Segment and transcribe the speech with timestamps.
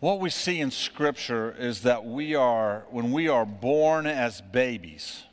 [0.00, 5.24] What we see in Scripture is that we are, when we are born as babies,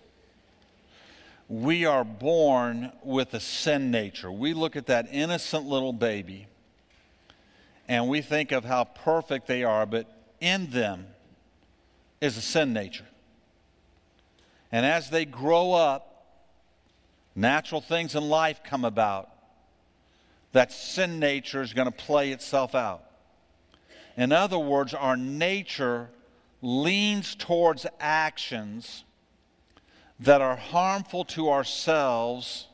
[1.50, 4.32] we are born with a sin nature.
[4.32, 6.48] We look at that innocent little baby
[7.90, 10.10] and we think of how perfect they are, but
[10.40, 11.08] in them
[12.22, 13.08] is a sin nature.
[14.72, 16.12] And as they grow up,
[17.36, 19.30] natural things in life come about.
[20.54, 23.04] That sin nature is going to play itself out.
[24.22, 26.12] In other words, our nature
[26.62, 29.04] leans towards actions
[30.20, 32.68] that are harmful to ourselves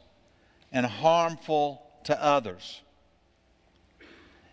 [0.74, 2.82] and harmful to others.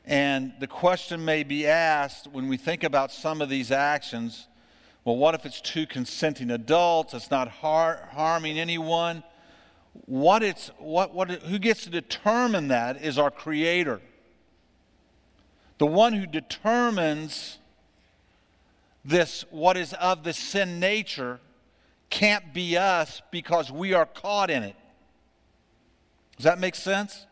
[0.05, 4.47] And the question may be asked when we think about some of these actions
[5.03, 7.13] well, what if it's two consenting adults?
[7.13, 9.25] It's not har- harming anyone.
[10.07, 14.01] What it's, what, what, who gets to determine that is our Creator.
[15.79, 17.59] The one who determines
[19.05, 21.41] this, what is of the sin nature,
[22.11, 24.77] can't be us because we are caught in it.
[26.37, 27.27] Does that make sense?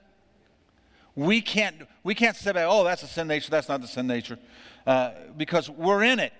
[1.14, 4.38] We can't, we can't say, oh, that's the sin nature, that's not the sin nature,
[4.86, 6.32] uh, because we're in it.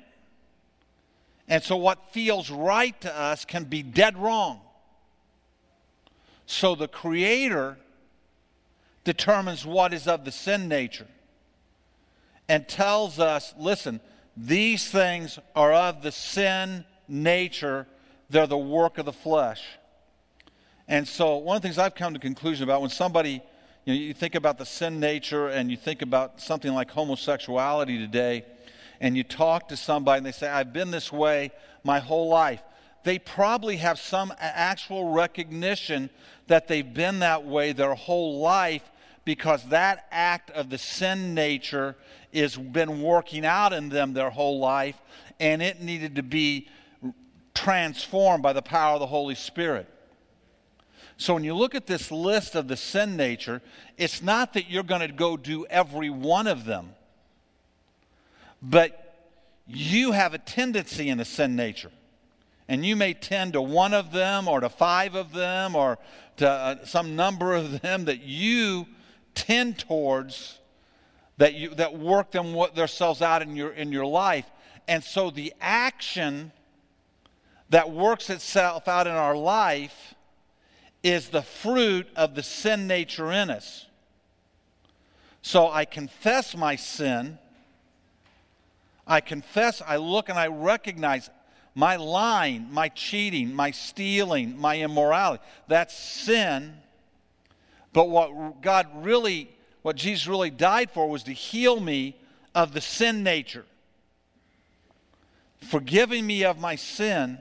[1.48, 4.60] And so what feels right to us can be dead wrong.
[6.46, 7.78] So the Creator
[9.04, 11.06] determines what is of the sin nature
[12.48, 14.00] and tells us listen,
[14.36, 17.86] these things are of the sin nature,
[18.30, 19.62] they're the work of the flesh.
[20.88, 23.42] And so, one of the things I've come to conclusion about when somebody,
[23.84, 27.98] you know, you think about the sin nature and you think about something like homosexuality
[27.98, 28.44] today,
[29.00, 31.50] and you talk to somebody and they say, I've been this way
[31.84, 32.62] my whole life,
[33.04, 36.10] they probably have some actual recognition
[36.46, 38.90] that they've been that way their whole life
[39.24, 41.96] because that act of the sin nature
[42.32, 45.00] has been working out in them their whole life,
[45.38, 46.68] and it needed to be
[47.54, 49.88] transformed by the power of the Holy Spirit.
[51.16, 53.62] So when you look at this list of the sin nature,
[53.96, 56.94] it's not that you're going to go do every one of them,
[58.60, 58.98] but
[59.66, 61.92] you have a tendency in the sin nature.
[62.68, 65.98] And you may tend to one of them or to five of them or
[66.38, 68.86] to uh, some number of them that you
[69.34, 70.58] tend towards
[71.42, 74.48] that, you, that work them, themselves out in your, in your life.
[74.86, 76.52] And so the action
[77.68, 80.14] that works itself out in our life
[81.02, 83.86] is the fruit of the sin nature in us.
[85.42, 87.38] So I confess my sin.
[89.04, 91.28] I confess, I look and I recognize
[91.74, 95.42] my lying, my cheating, my stealing, my immorality.
[95.66, 96.74] That's sin.
[97.92, 99.50] But what God really,
[99.82, 102.16] what Jesus really died for was to heal me
[102.54, 103.64] of the sin nature,
[105.60, 107.38] forgiving me of my sin,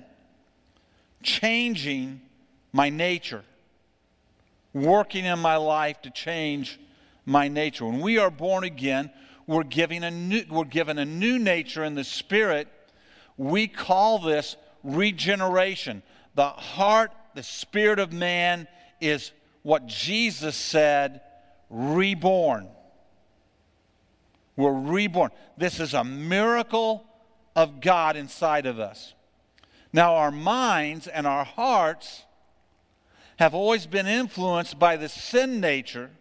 [1.24, 2.22] changing
[2.74, 3.44] my nature,
[4.74, 6.80] working in my life to change
[7.26, 7.86] my nature.
[7.86, 9.12] When we are born again,
[9.46, 12.68] we're, giving a new, we're given a new nature in the Spirit.
[13.38, 16.04] We call this regeneration.
[16.36, 18.68] The heart, the spirit of man
[19.00, 19.32] is
[19.64, 21.22] what Jesus said
[21.72, 22.68] reborn.
[24.56, 25.32] We're reborn.
[25.58, 27.06] This is a miracle
[27.56, 29.16] of God inside of us.
[29.94, 32.24] Now, our minds and our hearts
[33.38, 36.12] have always been influenced by the sin nature.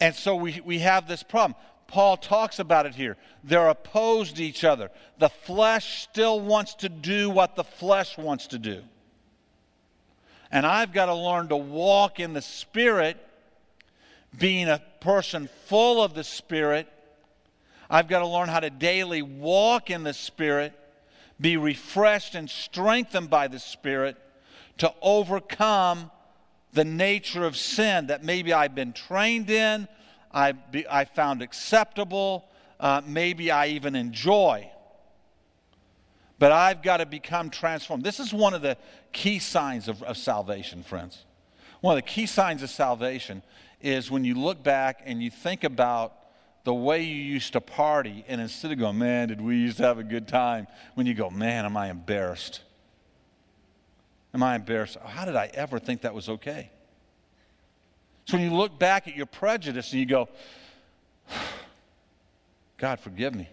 [0.00, 1.60] And so we, we have this problem.
[1.86, 3.16] Paul talks about it here.
[3.44, 4.90] They're opposed to each other.
[5.18, 8.82] The flesh still wants to do what the flesh wants to do.
[10.52, 13.16] And I've got to learn to walk in the Spirit,
[14.36, 16.88] being a person full of the Spirit.
[17.88, 20.72] I've got to learn how to daily walk in the Spirit,
[21.40, 24.16] be refreshed and strengthened by the Spirit
[24.78, 26.10] to overcome
[26.72, 29.88] the nature of sin that maybe I've been trained in,
[30.32, 34.70] I, be, I found acceptable, uh, maybe I even enjoy.
[36.38, 38.04] But I've got to become transformed.
[38.04, 38.78] This is one of the
[39.12, 41.24] key signs of, of salvation, friends.
[41.80, 43.42] One of the key signs of salvation
[43.80, 46.14] is when you look back and you think about
[46.64, 49.82] the way you used to party, and instead of going, man, did we used to
[49.82, 52.60] have a good time, when you go, man, am I embarrassed?
[54.34, 54.98] Am I embarrassed?
[55.04, 56.70] How did I ever think that was okay?
[58.26, 60.28] So when you look back at your prejudice and you go,
[62.76, 63.48] God, forgive me.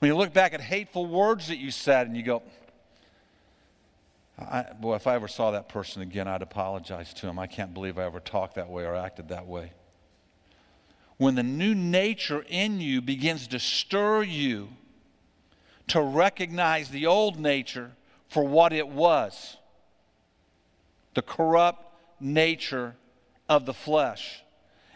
[0.00, 2.42] When you look back at hateful words that you said and you go,
[4.38, 7.38] I, boy, if I ever saw that person again, I'd apologize to him.
[7.38, 9.72] I can't believe I ever talked that way or acted that way.
[11.18, 14.68] when the new nature in you begins to stir you
[15.88, 17.92] to recognize the old nature
[18.28, 19.56] for what it was
[21.14, 21.84] the corrupt
[22.20, 22.94] nature
[23.48, 24.42] of the flesh.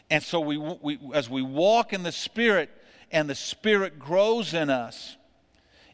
[0.09, 2.71] And so, we, we, as we walk in the Spirit
[3.11, 5.17] and the Spirit grows in us,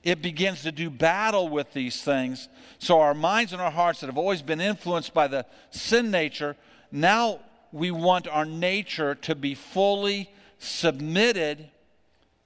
[0.03, 2.49] it begins to do battle with these things.
[2.79, 6.57] So, our minds and our hearts that have always been influenced by the sin nature,
[6.93, 7.41] now
[7.73, 11.71] we want our nature to be fully submitted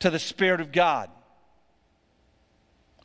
[0.00, 1.10] to the Spirit of God.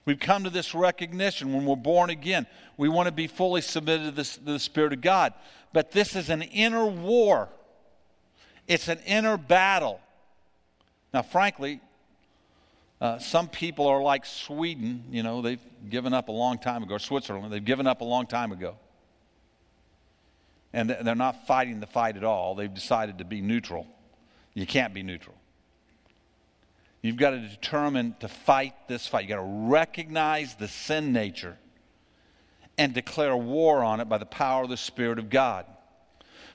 [0.06, 2.48] We've come to this recognition when we're born again.
[2.78, 5.34] We want to be fully submitted to, this, to the Spirit of God.
[5.74, 7.50] But this is an inner war,
[8.68, 10.00] it's an inner battle.
[11.14, 11.82] Now, frankly,
[13.00, 16.98] uh, some people are like Sweden, you know, they've given up a long time ago,
[16.98, 18.76] Switzerland, they've given up a long time ago.
[20.74, 22.54] And they're not fighting the fight at all.
[22.56, 23.88] They've decided to be neutral.
[24.54, 25.36] You can't be neutral.
[27.02, 29.22] You've got to determine to fight this fight.
[29.22, 31.58] You've got to recognize the sin nature
[32.78, 35.66] and declare war on it by the power of the Spirit of God.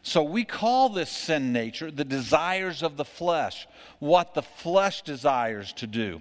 [0.02, 3.68] So we call this sin nature the desires of the flesh,
[4.00, 6.20] what the flesh desires to do.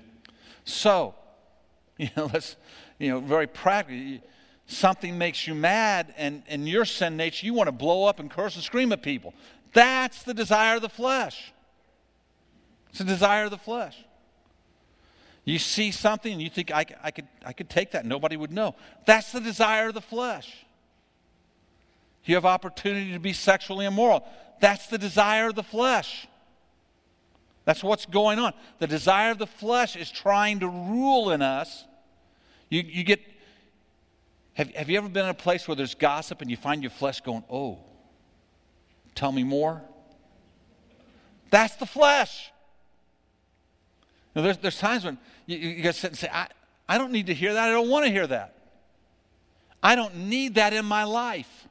[0.72, 1.16] So,
[1.98, 2.56] you know, let's,
[2.98, 4.22] you know, very practically,
[4.66, 8.30] something makes you mad, and in your sin nature, you want to blow up and
[8.30, 9.34] curse and scream at people.
[9.74, 11.54] That's the desire of the flesh.
[12.90, 13.98] It's the desire of the flesh.
[15.44, 18.52] You see something and you think, I, I, could, I could take that, nobody would
[18.52, 18.76] know.
[19.06, 20.66] That's the desire of the flesh.
[22.26, 24.26] You have opportunity to be sexually immoral.
[24.60, 26.28] That's the desire of the flesh.
[27.66, 28.54] That's what's going on.
[28.80, 31.86] The desire of the flesh is trying to rule in us.
[32.70, 33.22] You, you get,
[34.54, 36.90] have, have you ever been in a place where there's gossip and you find your
[36.90, 37.80] flesh going, oh,
[39.14, 39.82] tell me more?
[41.52, 42.52] That's the flesh.
[44.34, 46.48] Know, there's, there's times when you, you to sit and say, I,
[46.88, 47.70] I don't need to hear that.
[47.70, 48.56] I don't want to hear that.
[49.84, 51.68] I don't need that in my life.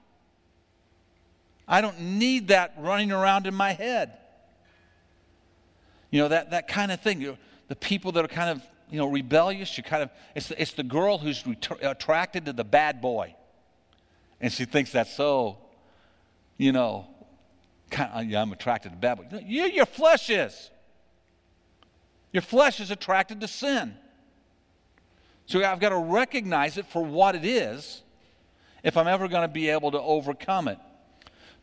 [1.67, 4.13] I don't need that running around in my head.
[6.11, 7.21] You know, that, that kind of thing.
[7.21, 7.37] You
[7.71, 10.73] the people that are kind of, you know, rebellious, you kind of, it's the, it's
[10.73, 11.45] the girl who's
[11.81, 13.37] attracted to the bad boy.
[14.41, 15.59] And she thinks that's so,
[16.59, 17.07] you know,
[17.91, 19.45] kind of, yeah, I'm attracted to bad boy.
[19.47, 20.71] You, your flesh is.
[22.33, 23.95] Your flesh is attracted to sin.
[25.47, 28.03] So I've got to recognize it for what it is
[28.83, 30.79] if I'm ever going to be able to overcome it.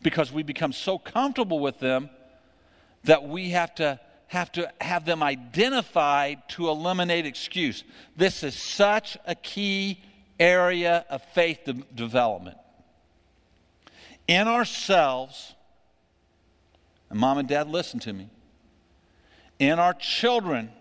[0.02, 2.10] Because we become so comfortable with them
[3.04, 7.84] that we have to have to have them identified to eliminate excuse.
[8.16, 10.02] This is such a key
[10.40, 12.58] area of faith de- development.
[14.28, 15.56] In ourselves,
[17.10, 18.30] and mom and dad, listen to me
[19.60, 20.72] in our children,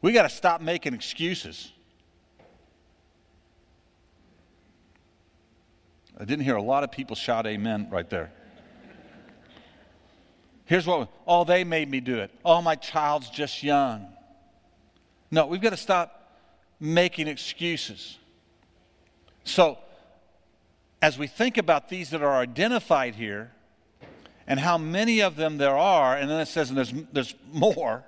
[0.00, 1.72] we got to stop making excuses.
[6.18, 8.32] I didn't hear a lot of people shout amen right there.
[10.66, 12.30] Here's what, oh, they made me do it.
[12.44, 14.06] Oh, my child's just young.
[15.30, 16.30] No, we've got to stop
[16.78, 18.18] making excuses.
[19.44, 19.78] So,
[21.00, 23.52] as we think about these that are identified here,
[24.48, 28.04] and how many of them there are, and then it says and there's, there's more,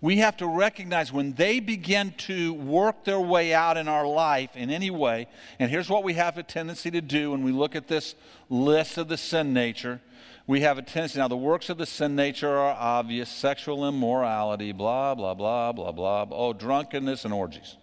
[0.00, 4.54] we have to recognize when they begin to work their way out in our life
[4.54, 5.26] in any way,
[5.58, 8.14] and here's what we have a tendency to do when we look at this
[8.48, 10.00] list of the sin nature.
[10.46, 14.72] We have a tendency, now the works of the sin nature are obvious sexual immorality,
[14.72, 17.76] blah, blah, blah, blah, blah, oh, drunkenness and orgies.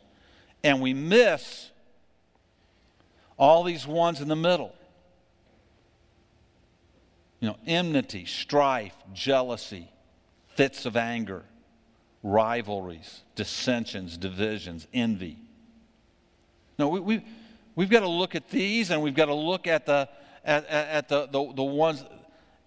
[0.63, 1.71] And we miss
[3.37, 4.73] all these ones in the middle
[7.43, 9.89] you know, enmity, strife, jealousy,
[10.55, 11.43] fits of anger,
[12.23, 15.37] rivalries, dissensions, divisions, envy.
[16.79, 17.25] No, we, we,
[17.75, 20.07] we've got to look at these and we've got to look at the,
[20.45, 22.05] at, at the, the, the ones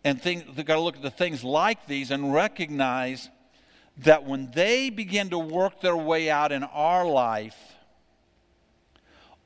[0.06, 3.28] and we've got to look at the things like these and recognize
[4.04, 7.56] that when they begin to work their way out in our life,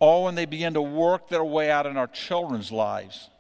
[0.01, 3.31] or when they begin to work their way out in our children's lives,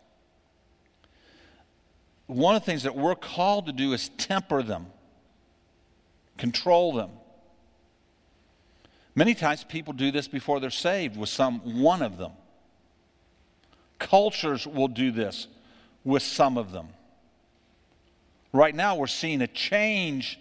[2.27, 4.87] one of the things that we're called to do is temper them,
[6.39, 7.11] control them.
[9.15, 12.33] Many times people do this before they're saved with some one of them.
[13.99, 15.49] Cultures will do this
[16.03, 16.89] with some of them.
[18.53, 20.39] Right now, we're seeing a change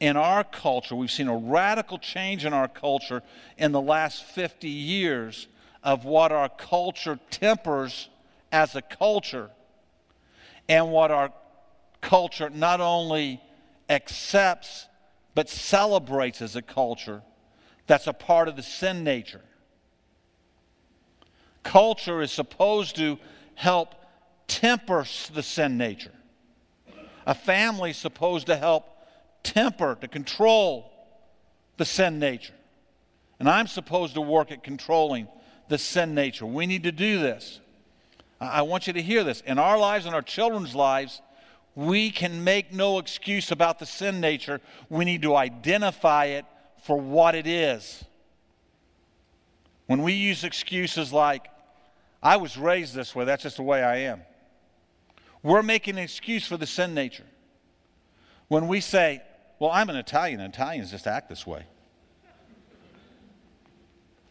[0.00, 0.94] in our culture.
[0.94, 3.22] We've seen a radical change in our culture
[3.56, 5.48] in the last 50 years
[5.82, 8.08] of what our culture tempers
[8.50, 9.50] as a culture
[10.68, 11.32] and what our
[12.00, 13.40] culture not only
[13.88, 14.86] accepts
[15.34, 17.22] but celebrates as a culture
[17.86, 19.40] that's a part of the sin nature.
[21.62, 23.18] Culture is supposed to
[23.54, 23.94] help
[24.46, 26.12] temper the sin nature.
[27.28, 28.88] A family supposed to help
[29.44, 30.90] temper, to control
[31.76, 32.54] the sin nature.
[33.38, 35.28] And I'm supposed to work at controlling
[35.68, 36.46] the sin nature.
[36.46, 37.60] We need to do this.
[38.40, 39.42] I want you to hear this.
[39.42, 41.20] In our lives and our children's lives,
[41.74, 44.60] we can make no excuse about the sin nature.
[44.88, 46.46] We need to identify it
[46.82, 48.04] for what it is.
[49.86, 51.48] When we use excuses like,
[52.22, 54.22] I was raised this way, that's just the way I am,
[55.42, 57.26] we're making an excuse for the sin nature.
[58.48, 59.22] When we say,
[59.58, 61.66] Well, I'm an Italian, Italians just act this way.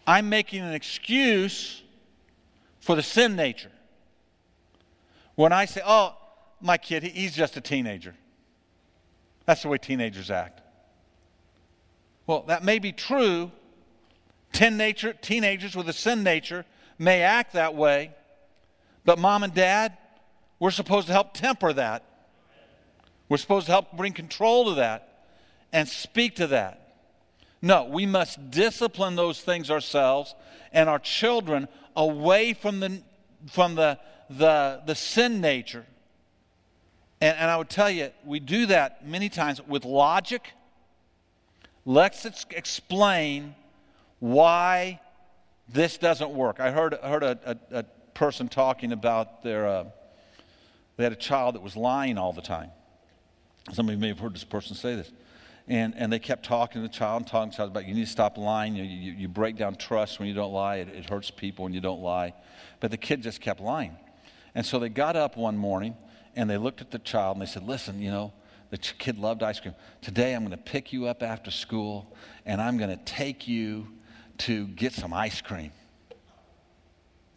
[0.07, 1.83] I'm making an excuse
[2.79, 3.71] for the sin nature.
[5.35, 6.15] When I say, oh,
[6.61, 8.15] my kid, he's just a teenager.
[9.45, 10.61] That's the way teenagers act.
[12.25, 13.51] Well, that may be true.
[14.53, 16.65] Ten nature, teenagers with a sin nature
[16.97, 18.15] may act that way,
[19.05, 19.97] but mom and dad,
[20.59, 22.03] we're supposed to help temper that.
[23.29, 25.25] We're supposed to help bring control to that
[25.73, 26.95] and speak to that.
[27.61, 30.35] No, we must discipline those things ourselves
[30.71, 33.01] and our children away from the,
[33.51, 33.99] from the,
[34.29, 35.85] the, the sin nature.
[37.19, 40.53] And, and I would tell you, we do that many times with logic.
[41.85, 43.55] Let's explain
[44.19, 44.99] why
[45.67, 46.59] this doesn't work.
[46.59, 47.83] I heard, heard a, a, a
[48.13, 49.85] person talking about their, uh,
[50.97, 52.71] they had a child that was lying all the time.
[53.71, 55.11] Some of you may have heard this person say this.
[55.67, 57.93] And, and they kept talking to the child and talking to the child about you
[57.93, 58.75] need to stop lying.
[58.75, 60.77] You, you, you break down trust when you don't lie.
[60.77, 62.33] It, it hurts people when you don't lie.
[62.79, 63.97] But the kid just kept lying.
[64.55, 65.95] And so they got up one morning
[66.35, 68.31] and they looked at the child and they said, Listen, you know,
[68.69, 69.75] the kid loved ice cream.
[70.01, 73.89] Today I'm going to pick you up after school and I'm going to take you
[74.39, 75.71] to get some ice cream.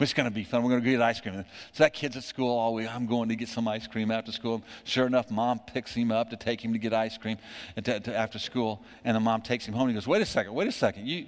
[0.01, 0.63] It's going to be fun.
[0.63, 1.45] We're going to get ice cream.
[1.73, 2.93] So that kid's at school all week.
[2.93, 4.63] I'm going to get some ice cream after school.
[4.85, 7.37] Sure enough, mom picks him up to take him to get ice cream
[7.77, 8.83] to, to, after school.
[9.05, 9.83] And the mom takes him home.
[9.83, 11.07] And he goes, wait a second, wait a second.
[11.07, 11.27] You,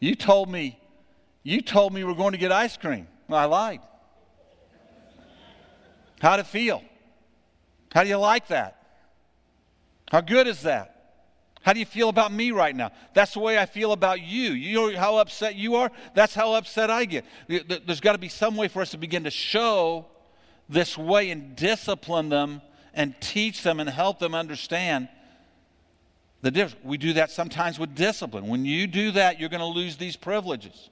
[0.00, 0.78] you told me,
[1.44, 3.06] you told me we are going to get ice cream.
[3.28, 3.80] Well, I lied.
[6.20, 6.82] How'd it feel?
[7.92, 8.76] How do you like that?
[10.10, 10.93] How good is that?
[11.64, 12.90] How do you feel about me right now?
[13.14, 14.52] That's the way I feel about you.
[14.52, 15.90] You know how upset you are?
[16.12, 17.24] That's how upset I get.
[17.48, 20.04] There's got to be some way for us to begin to show
[20.68, 22.60] this way and discipline them
[22.92, 25.08] and teach them and help them understand
[26.42, 26.84] the difference.
[26.84, 28.46] We do that sometimes with discipline.
[28.48, 30.90] When you do that, you're going to lose these privileges.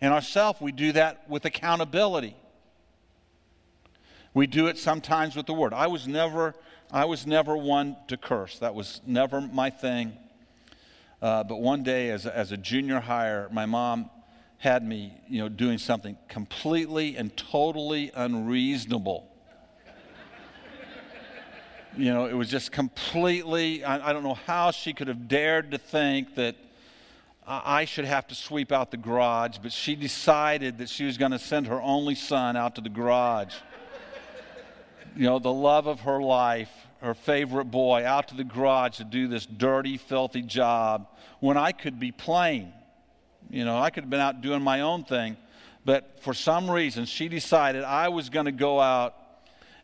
[0.00, 2.36] In ourself, we do that with accountability.
[4.32, 5.74] We do it sometimes with the word.
[5.74, 6.54] I was never
[6.92, 8.58] I was never one to curse.
[8.58, 10.12] That was never my thing.
[11.22, 14.10] Uh, but one day, as as a junior hire, my mom
[14.58, 19.26] had me, you know, doing something completely and totally unreasonable.
[21.96, 25.72] you know, it was just completely, I, I, don't know how she could have dared
[25.72, 26.54] to think that
[27.44, 31.32] I should have to sweep out the garage, but she decided that she was going
[31.32, 33.54] to send her only son out to the garage
[35.16, 39.04] you know, the love of her life, her favorite boy, out to the garage to
[39.04, 41.08] do this dirty, filthy job
[41.40, 42.72] when I could be playing.
[43.50, 45.36] You know, I could have been out doing my own thing.
[45.84, 49.16] But for some reason, she decided I was going to go out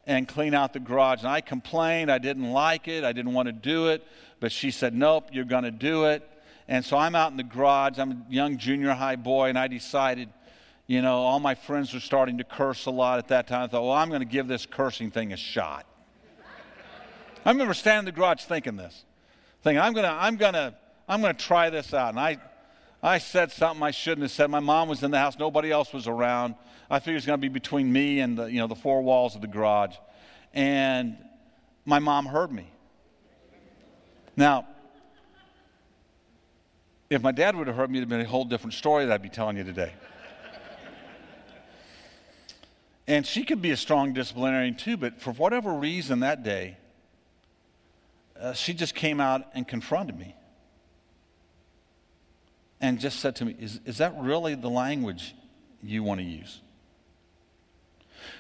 [0.06, 1.20] and clean out the garage.
[1.20, 2.11] And I complained.
[2.11, 3.04] I didn't like it.
[3.04, 4.06] I didn't want to do it.
[4.40, 6.28] But she said, Nope, you're going to do it.
[6.68, 7.99] And so I'm out in the garage.
[7.99, 10.28] I'm a young junior high boy, and I decided,
[10.88, 13.64] you know, all my friends were starting to curse a lot at that time.
[13.64, 15.87] I thought, well, I'm going to give this cursing thing a shot.
[17.45, 19.04] I remember standing in the garage thinking this,
[19.62, 20.75] thinking, I'm going to, I'm going to,
[21.07, 22.11] I'm going to try this out.
[22.11, 22.38] And I,
[23.02, 24.50] I said something I shouldn't have said.
[24.50, 25.38] My mom was in the house.
[25.38, 26.54] Nobody else was around.
[26.90, 29.02] I figured it was going to be between me and the, you know, the four
[29.02, 29.95] walls of the garage.
[30.54, 31.18] And
[31.85, 32.66] my mom heard me.
[34.38, 34.66] Now,
[37.11, 39.04] if my dad would have heard me, it would have been a whole different story
[39.04, 39.92] that I'd be telling you today.
[43.09, 46.77] And she could be a strong disciplinarian too, but for whatever reason that day,
[48.38, 50.37] uh, she just came out and confronted me
[52.83, 55.35] and just said to me, Is, is that really the language
[55.83, 56.61] you want to use?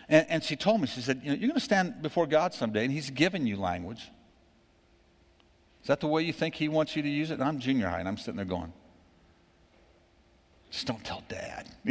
[0.06, 2.52] And, and she told me, She said, you know, You're going to stand before God
[2.52, 4.10] someday, and He's given you language.
[5.80, 7.34] Is that the way you think He wants you to use it?
[7.34, 8.74] And I'm junior high, and I'm sitting there going,
[10.70, 11.68] Just don't tell dad.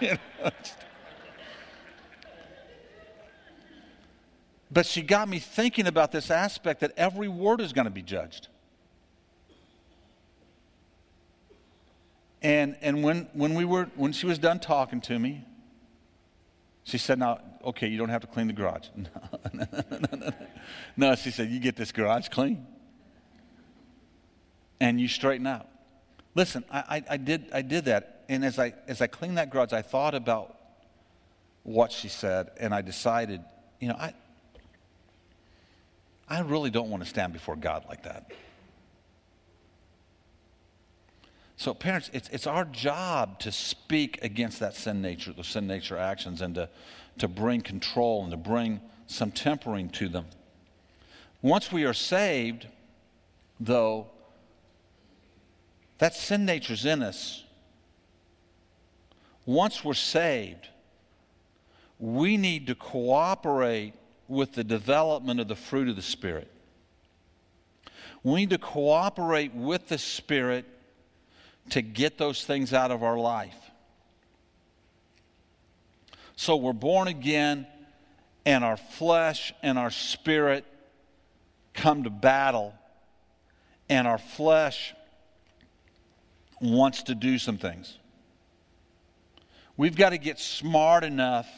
[0.00, 0.50] you know,
[4.70, 8.02] But she got me thinking about this aspect that every word is going to be
[8.02, 8.48] judged.
[12.42, 15.44] And, and when, when, we were, when she was done talking to me,
[16.84, 18.88] she said, Now, okay, you don't have to clean the garage.
[18.96, 19.08] No,
[19.52, 20.32] no, no, no,
[20.96, 21.14] no.
[21.14, 22.66] she said, You get this garage clean
[24.80, 25.68] and you straighten out.
[26.34, 28.24] Listen, I, I, I, did, I did that.
[28.28, 30.56] And as I, as I cleaned that garage, I thought about
[31.62, 33.42] what she said, and I decided,
[33.80, 34.14] you know, I,
[36.28, 38.30] I really don't want to stand before God like that.
[41.56, 45.96] So, parents, it's, it's our job to speak against that sin nature, those sin nature
[45.96, 46.68] actions, and to,
[47.18, 50.26] to bring control and to bring some tempering to them.
[51.40, 52.66] Once we are saved,
[53.58, 54.08] though,
[55.98, 57.44] that sin nature's in us.
[59.46, 60.68] Once we're saved,
[61.98, 63.94] we need to cooperate
[64.28, 66.50] with the development of the fruit of the Spirit.
[68.22, 70.64] We need to cooperate with the Spirit
[71.70, 73.56] to get those things out of our life.
[76.36, 77.66] So we're born again,
[78.44, 80.64] and our flesh and our spirit
[81.72, 82.74] come to battle,
[83.88, 84.94] and our flesh
[86.60, 87.98] wants to do some things.
[89.76, 91.48] We've got to get smart enough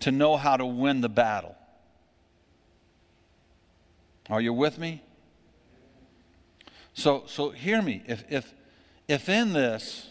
[0.00, 1.56] to know how to win the battle.
[4.28, 5.02] Are you with me?
[6.94, 8.02] So, so hear me.
[8.06, 8.54] If, if,
[9.06, 10.08] if in this,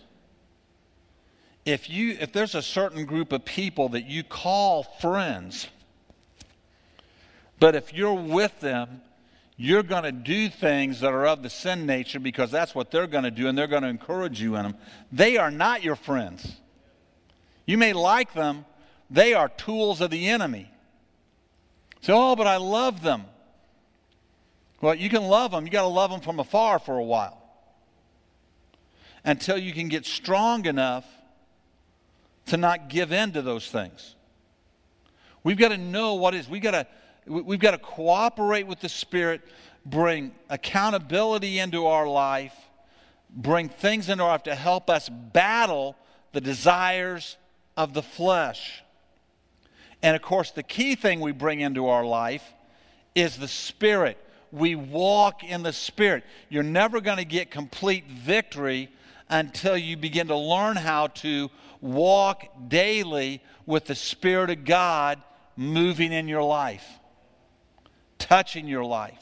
[1.66, 5.68] if you if there's a certain group of people that you call friends,
[7.60, 9.02] but if you're with them,
[9.58, 13.08] you're going to do things that are of the sin nature because that's what they're
[13.08, 14.76] going to do and they're going to encourage you in them.
[15.12, 16.58] They are not your friends.
[17.66, 18.66] You may like them,
[19.10, 20.70] they are tools of the enemy.
[22.02, 23.24] Say, oh, but I love them.
[24.86, 25.66] Well, you can love them.
[25.66, 27.42] You got to love them from afar for a while
[29.24, 31.08] until you can get strong enough
[32.46, 34.14] to not give in to those things.
[35.44, 36.48] We've got to know what is.
[36.48, 36.88] We've got to,
[37.26, 39.42] we've got to cooperate with the Spirit,
[39.88, 42.54] bring accountability into our life,
[43.32, 45.96] bring things into our life to help us battle
[46.32, 47.38] the desires
[47.76, 48.84] of the flesh.
[50.04, 52.54] And of course, the key thing we bring into our life
[53.16, 54.20] is the Spirit.
[54.56, 56.24] We walk in the Spirit.
[56.48, 58.90] You're never going to get complete victory
[59.30, 65.22] until you begin to learn how to walk daily with the Spirit of God
[65.58, 66.86] moving in your life,
[68.18, 69.22] touching your life,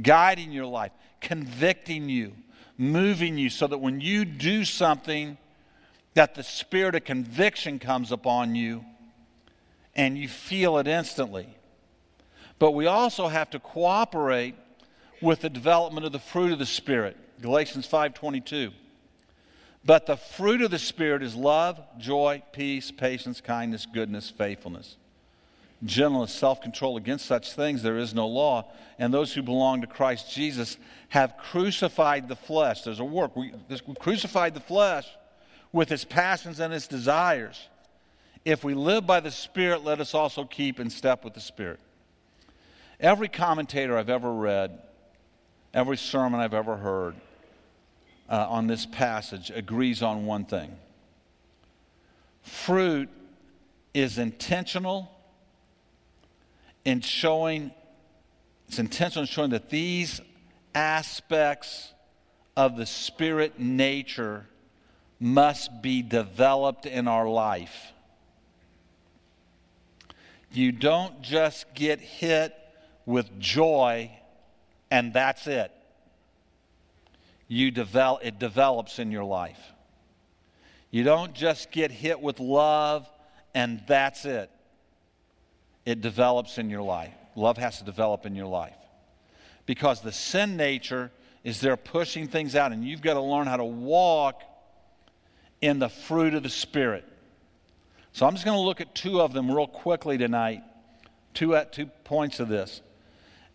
[0.00, 2.32] guiding your life, convicting you,
[2.78, 5.36] moving you, so that when you do something,
[6.14, 8.84] that the spirit of conviction comes upon you
[9.94, 11.54] and you feel it instantly.
[12.58, 14.54] But we also have to cooperate
[15.20, 17.16] with the development of the fruit of the spirit.
[17.40, 18.72] Galatians 5:22.
[19.84, 24.96] But the fruit of the Spirit is love, joy, peace, patience, kindness, goodness, faithfulness,
[25.84, 26.96] gentleness, self control.
[26.96, 28.72] Against such things there is no law.
[28.98, 30.78] And those who belong to Christ Jesus
[31.10, 32.82] have crucified the flesh.
[32.82, 33.36] There's a work.
[33.36, 35.06] We, we crucified the flesh
[35.70, 37.68] with its passions and its desires.
[38.44, 41.80] If we live by the Spirit, let us also keep in step with the Spirit.
[43.04, 44.80] Every commentator I've ever read,
[45.74, 47.14] every sermon I've ever heard,
[48.30, 50.74] uh, on this passage agrees on one thing
[52.40, 53.10] fruit
[53.92, 55.10] is intentional
[56.86, 57.72] in showing,
[58.68, 60.22] it's intentional in showing that these
[60.74, 61.92] aspects
[62.56, 64.46] of the spirit nature
[65.20, 67.92] must be developed in our life.
[70.50, 72.54] You don't just get hit
[73.06, 74.10] with joy
[74.90, 75.70] and that's it
[77.48, 79.60] you develop, it develops in your life.
[80.90, 83.08] You don't just get hit with love
[83.54, 84.50] and that's it.
[85.84, 87.12] It develops in your life.
[87.36, 88.76] Love has to develop in your life.
[89.66, 91.10] Because the sin nature
[91.42, 94.42] is there pushing things out, and you've got to learn how to walk
[95.60, 97.04] in the fruit of the Spirit.
[98.12, 100.62] So I'm just going to look at two of them real quickly tonight.
[101.34, 102.80] Two, at two points of this.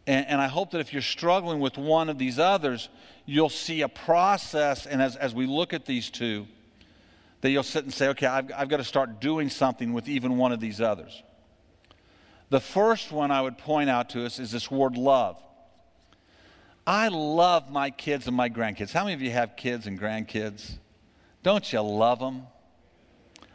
[0.10, 2.89] And, and, I hope that if you're struggling with one of these others,
[3.28, 4.88] you'll see a process.
[4.88, 6.48] And as, as we look at these two,
[7.41, 10.38] that you'll sit and say, okay, I've, I've got to start doing something with even
[10.38, 11.22] one of these others.
[12.50, 15.39] The first one I would point out to us is this word love.
[16.88, 18.91] I love my kids and my grandkids.
[18.91, 20.80] How many of you have kids and grandkids?
[21.43, 22.48] Don't you love them?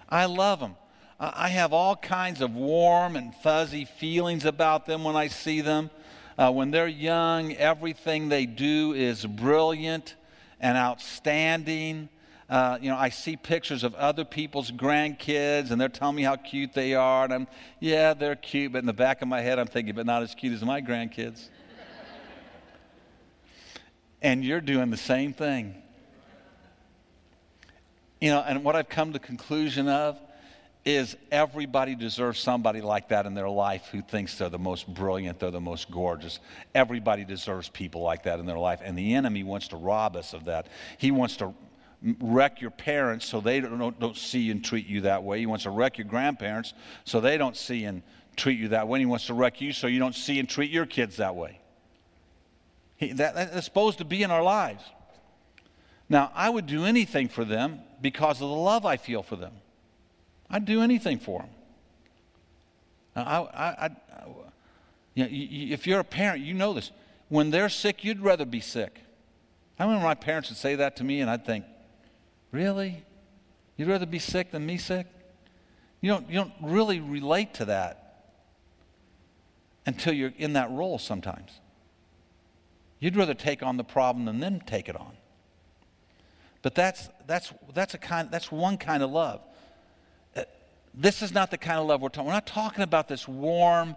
[0.09, 0.77] I love them.
[1.19, 5.90] I have all kinds of warm and fuzzy feelings about them when I see them.
[6.37, 10.16] Uh, when they're young, everything they do is brilliant
[10.61, 12.09] and outstanding.
[12.49, 16.37] Uh, you know, I see pictures of other people's grandkids and they're telling me how
[16.37, 17.25] cute they are.
[17.25, 17.47] And I'm,
[17.79, 20.35] yeah, they're cute, but in the back of my head, I'm thinking, but not as
[20.35, 21.49] cute as my grandkids.
[24.23, 25.77] and you're doing the same thing.
[28.20, 30.20] You know, and what I've come to the conclusion of
[30.85, 35.40] is everybody deserves somebody like that in their life who thinks they're the most brilliant,
[35.40, 36.40] they're the most gorgeous.
[36.75, 38.81] Everybody deserves people like that in their life.
[38.83, 40.66] And the enemy wants to rob us of that.
[40.99, 41.55] He wants to
[42.20, 45.38] wreck your parents so they don't, don't see and treat you that way.
[45.38, 48.03] He wants to wreck your grandparents so they don't see and
[48.37, 48.99] treat you that way.
[48.99, 51.61] He wants to wreck you so you don't see and treat your kids that way.
[52.97, 54.85] He, that, that's supposed to be in our lives.
[56.11, 59.55] Now, I would do anything for them because of the love I feel for them.
[60.51, 61.51] I'd do anything for them.
[63.17, 63.91] I, I, I,
[65.15, 66.91] you know, if you're a parent, you know this.
[67.29, 69.01] When they're sick, you'd rather be sick.
[69.79, 71.65] I remember my parents would say that to me, and I'd think,
[72.51, 73.05] really?
[73.77, 75.07] You'd rather be sick than me sick?
[76.01, 78.01] You don't, you don't really relate to that
[79.87, 81.61] until you're in that role sometimes.
[83.01, 85.13] You'd rather take on the problem than them take it on.
[86.63, 89.43] But that's, that's, that's, a kind, that's one kind of love
[90.97, 92.27] this is not the kind of love we're talking.
[92.27, 93.97] We're not talking about this warm,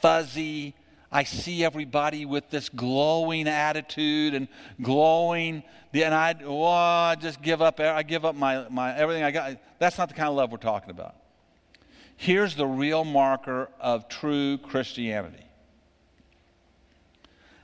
[0.00, 0.74] fuzzy.
[1.10, 4.46] I see everybody with this glowing attitude and
[4.80, 5.64] glowing.
[5.92, 7.80] And I, oh, I just give up.
[7.80, 9.56] I give up my, my everything I got.
[9.80, 11.16] That's not the kind of love we're talking about.
[12.16, 15.46] Here's the real marker of true Christianity.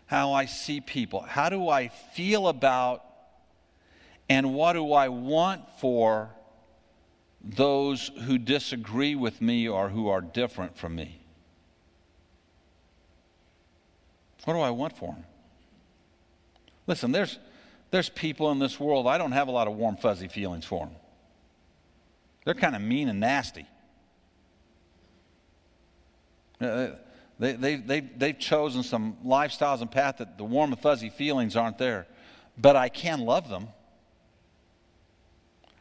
[0.07, 1.21] How I see people.
[1.21, 3.05] How do I feel about
[4.29, 6.31] and what do I want for
[7.47, 11.21] those who disagree with me or who are different from me?
[14.45, 15.25] What do I want for them?
[16.87, 17.39] Listen, there's,
[17.91, 20.87] there's people in this world, I don't have a lot of warm, fuzzy feelings for
[20.87, 20.95] them.
[22.45, 23.67] They're kind of mean and nasty.
[26.61, 26.91] Uh,
[27.39, 31.57] they, they, they, they've chosen some lifestyles and paths that the warm and fuzzy feelings
[31.57, 32.07] aren't there.
[32.57, 33.69] But I can love them.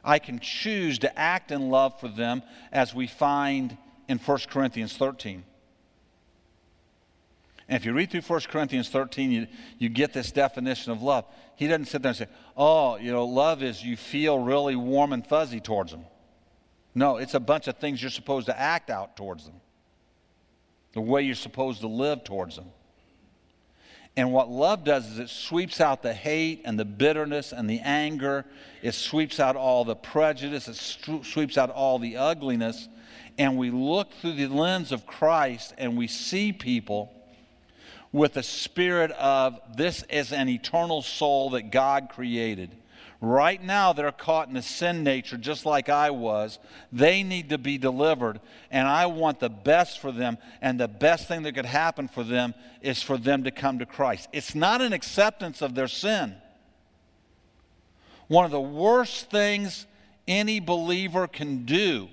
[0.06, 3.76] I can choose to act in love for them as we find
[4.08, 5.44] in 1 Corinthians 13.
[7.68, 9.48] And if you read through 1 Corinthians 13, you,
[9.80, 11.26] you get this definition of love.
[11.56, 15.12] He doesn't sit there and say, oh, you know, love is you feel really warm
[15.12, 16.06] and fuzzy towards them.
[16.94, 19.60] No, it's a bunch of things you're supposed to act out towards them,
[20.94, 22.68] the way you're supposed to live towards them.
[24.18, 27.80] And what love does is it sweeps out the hate and the bitterness and the
[27.80, 28.46] anger.
[28.82, 30.68] It sweeps out all the prejudice.
[30.68, 32.88] It sweeps out all the ugliness.
[33.38, 37.12] And we look through the lens of Christ and we see people
[38.14, 42.72] with a spirit of this is an eternal soul that God created.
[43.26, 46.60] Right now, they're caught in a sin nature just like I was.
[46.92, 50.38] They need to be delivered, and I want the best for them.
[50.62, 53.86] And the best thing that could happen for them is for them to come to
[53.88, 54.30] Christ.
[54.32, 56.36] It's not an acceptance of their sin.
[58.28, 59.88] One of the worst things
[60.28, 62.10] any believer can do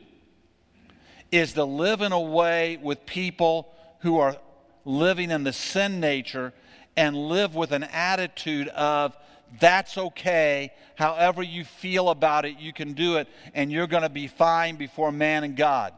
[1.30, 3.70] is to live in a way with people
[4.00, 4.38] who are
[4.86, 6.54] living in the sin nature
[6.96, 9.14] and live with an attitude of,
[9.60, 10.72] that's okay.
[10.96, 14.76] However you feel about it, you can do it, and you're going to be fine
[14.76, 15.92] before man and God.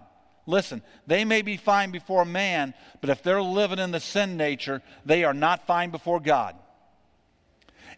[0.46, 4.82] Listen, they may be fine before man, but if they're living in the sin nature,
[5.04, 6.56] they are not fine before God.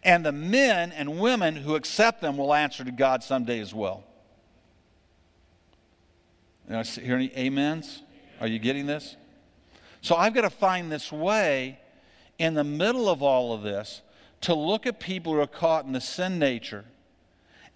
[0.03, 4.03] And the men and women who accept them will answer to God someday as well.
[6.69, 8.03] You hear any amens?
[8.39, 9.15] Are you getting this?
[10.01, 11.79] So I've got to find this way
[12.37, 14.01] in the middle of all of this
[14.41, 16.85] to look at people who are caught in the sin nature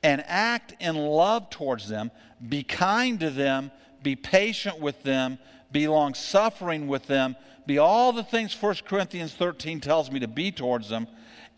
[0.04, 2.12] and act in love towards them,
[2.48, 3.72] be kind to them,
[4.02, 5.38] be patient with them,
[5.72, 10.28] be long suffering with them, be all the things 1 Corinthians 13 tells me to
[10.28, 11.08] be towards them,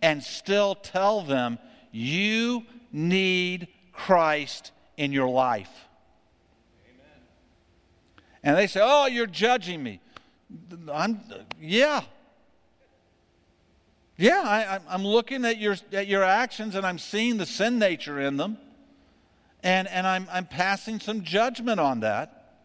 [0.02, 1.58] and still tell them,
[1.92, 5.88] you need Christ in your life.
[6.86, 7.22] Amen.
[8.44, 10.02] And they say, Oh, you're judging me.
[10.92, 11.22] I'm,
[11.60, 12.02] yeah,
[14.24, 18.22] yeah, I, am looking at your, at your actions and I'm seeing the sin nature
[18.22, 18.58] in them.
[19.62, 22.60] And, and I'm, I'm passing some judgment on that,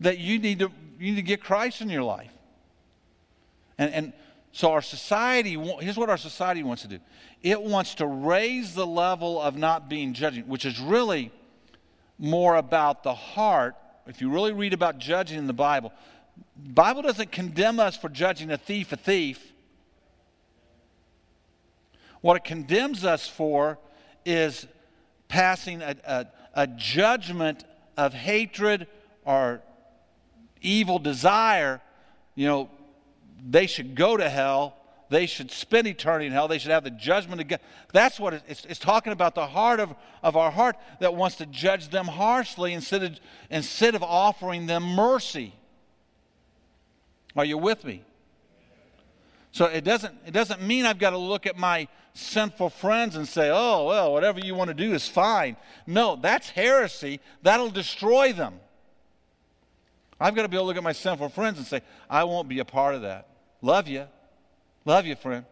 [0.00, 2.32] that you need to, you need to get Christ in your life.
[3.78, 4.12] And, and
[4.52, 6.98] so our society, here's what our society wants to do.
[7.42, 11.32] It wants to raise the level of not being judging, which is really
[12.18, 13.76] more about the heart
[14.06, 15.92] if you really read about judging in the Bible,
[16.56, 19.51] Bible doesn't condemn us for judging a thief a thief.
[22.22, 23.78] What it condemns us for
[24.24, 24.66] is
[25.28, 27.64] passing a, a, a judgment
[27.96, 28.86] of hatred
[29.24, 29.60] or
[30.60, 31.80] evil desire.
[32.34, 32.70] You know,
[33.44, 34.76] they should go to hell.
[35.10, 36.48] They should spend eternity in hell.
[36.48, 37.60] They should have the judgment of God.
[37.92, 41.46] That's what it's, it's talking about the heart of, of our heart that wants to
[41.46, 45.54] judge them harshly instead of, instead of offering them mercy.
[47.36, 48.04] Are you with me?
[49.52, 53.28] So it doesn't, it doesn't mean I've got to look at my sinful friends and
[53.28, 55.56] say, oh, well, whatever you want to do is fine.
[55.86, 57.20] No, that's heresy.
[57.42, 58.60] That'll destroy them.
[60.18, 62.48] I've got to be able to look at my sinful friends and say, I won't
[62.48, 63.28] be a part of that.
[63.60, 64.06] Love you.
[64.84, 65.44] Love you, friend.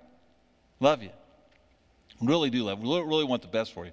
[0.81, 1.11] Love you.
[2.23, 2.81] Really do love.
[2.83, 3.93] Really, want the best for you.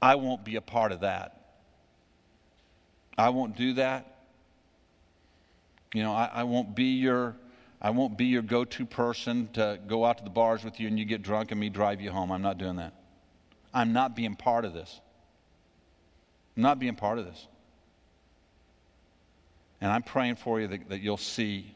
[0.00, 1.40] I won't be a part of that.
[3.16, 4.16] I won't do that.
[5.94, 7.36] You know, I, I won't be your
[7.84, 10.96] I won't be your go-to person to go out to the bars with you and
[10.96, 12.30] you get drunk and me drive you home.
[12.30, 12.94] I'm not doing that.
[13.74, 15.00] I'm not being part of this.
[16.56, 17.48] I'm not being part of this.
[19.80, 21.74] And I'm praying for you that, that you'll see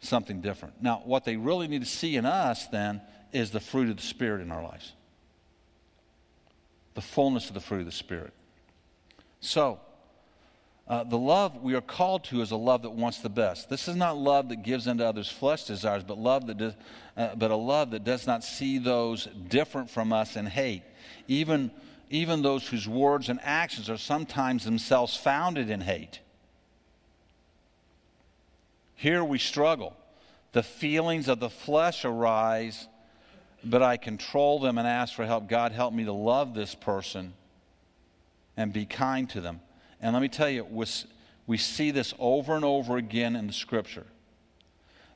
[0.00, 0.82] something different.
[0.82, 3.00] Now, what they really need to see in us then
[3.32, 4.92] is the fruit of the Spirit in our lives.
[6.94, 8.32] The fullness of the fruit of the Spirit.
[9.38, 9.78] So,
[10.92, 13.70] uh, the love we are called to is a love that wants the best.
[13.70, 16.74] This is not love that gives into others' flesh desires, but love that does,
[17.16, 20.82] uh, but a love that does not see those different from us in hate,
[21.28, 21.70] even
[22.10, 26.20] even those whose words and actions are sometimes themselves founded in hate.
[28.94, 29.96] Here we struggle.
[30.52, 32.86] The feelings of the flesh arise,
[33.64, 35.48] but I control them and ask for help.
[35.48, 37.32] God, help me to love this person
[38.58, 39.62] and be kind to them.
[40.02, 40.66] And let me tell you,
[41.46, 44.06] we see this over and over again in the scripture.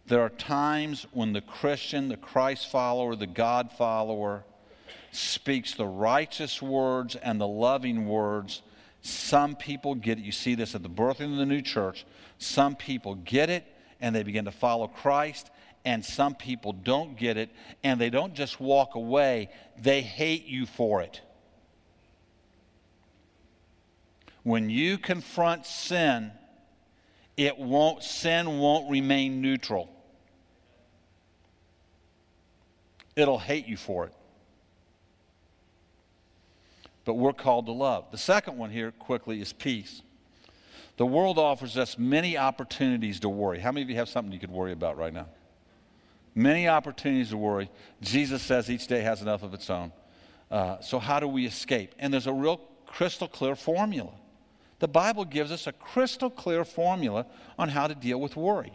[0.07, 4.45] There are times when the Christian, the Christ follower, the God follower
[5.11, 8.63] speaks the righteous words and the loving words.
[9.03, 10.25] Some people get it.
[10.25, 12.07] You see this at the birthing of the new church.
[12.39, 13.65] Some people get it
[14.01, 15.51] and they begin to follow Christ,
[15.85, 17.51] and some people don't get it
[17.83, 19.49] and they don't just walk away,
[19.81, 21.23] they hate you for it.
[24.47, 26.31] When you confront sin,
[27.37, 29.91] it won't sin won't remain neutral.
[33.17, 34.13] It'll hate you for it.
[37.05, 38.13] But we're called to love.
[38.13, 40.03] The second one here quickly is peace.
[40.97, 43.59] The world offers us many opportunities to worry.
[43.59, 45.27] How many of you have something you could worry about right now?
[46.37, 47.69] Many opportunities to worry.
[48.01, 49.91] Jesus says each day has enough of its own.
[50.53, 51.97] Uh, so, how do we escape?
[51.99, 54.13] And there's a real crystal clear formula.
[54.79, 57.27] The Bible gives us a crystal clear formula
[57.59, 58.73] on how to deal with worry.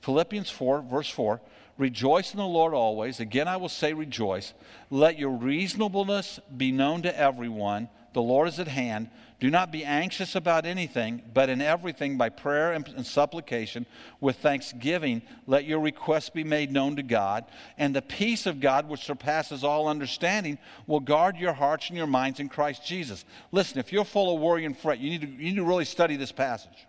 [0.00, 1.40] Philippians 4, verse 4
[1.78, 3.20] Rejoice in the Lord always.
[3.20, 4.52] Again, I will say, rejoice.
[4.90, 7.88] Let your reasonableness be known to everyone.
[8.14, 9.10] The Lord is at hand.
[9.40, 13.86] Do not be anxious about anything, but in everything, by prayer and, supplication,
[14.20, 17.44] with thanksgiving, let your requests be made known to God.
[17.76, 22.08] And the peace of God, which surpasses all understanding, will guard your hearts and your
[22.08, 23.24] minds in Christ Jesus.
[23.52, 25.84] Listen, if you're full of worry and fret, you need to, you need to really
[25.84, 26.86] study this passage.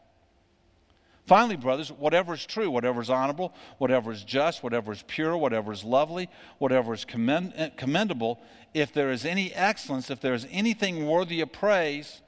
[1.28, 5.72] Finally, brothers, whatever is true, whatever is honorable, whatever is just, whatever is pure, whatever
[5.72, 8.40] is lovely, whatever is commend, eh, commendable,
[8.74, 12.24] if there is any excellence, if there is anything worthy of praise,